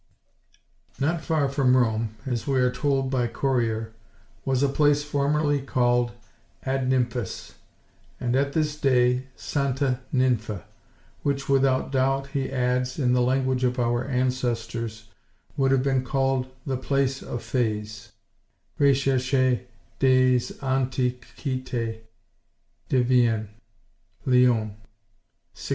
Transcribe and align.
Not 0.99 1.21
far 1.23 1.47
from 1.47 1.77
Rome, 1.77 2.15
as 2.25 2.47
we 2.47 2.59
are 2.59 2.71
told 2.71 3.11
by 3.11 3.27
Chorier, 3.27 3.93
was 4.45 4.63
a 4.63 4.67
place 4.67 5.03
formerly 5.03 5.61
called 5.61 6.13
"Ad 6.63 6.89
Nymphas," 6.89 7.53
and, 8.19 8.35
at 8.35 8.53
this 8.53 8.75
day, 8.75 9.27
"Santa 9.35 9.99
Ninfa," 10.11 10.63
which 11.21 11.47
without 11.47 11.91
doubt, 11.91 12.29
he 12.29 12.51
adds, 12.51 12.97
in 12.97 13.13
the 13.13 13.21
language 13.21 13.63
of 13.63 13.77
our 13.77 14.03
ancestors, 14.05 15.07
would 15.55 15.69
have 15.69 15.83
been 15.83 16.03
called 16.03 16.47
"The 16.65 16.77
Place 16.77 17.21
of 17.21 17.43
Fays" 17.43 18.11
(Recherches 18.79 19.59
des 19.99 20.39
Antiquitez, 20.63 21.97
de 22.89 23.01
Vienne, 23.03 23.49
Lyon, 24.25 24.73
1659). 24.73 24.77